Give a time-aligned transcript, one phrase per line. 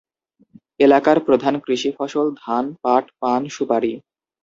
[0.79, 3.93] এলাকার প্রধান কৃষি ফসল ধান, পাট, পান, সুপারি।